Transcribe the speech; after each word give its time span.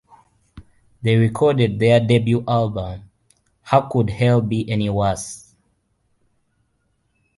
They 1.03 1.15
recorded 1.15 1.77
their 1.77 1.99
debut 1.99 2.43
album, 2.47 3.11
How 3.61 3.81
Could 3.81 4.09
Hell 4.09 4.41
Be 4.41 4.67
Any 4.67 4.89
Worse? 4.89 5.53